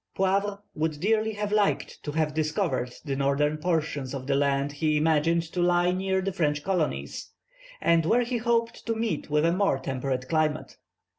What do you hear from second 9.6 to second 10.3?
temperate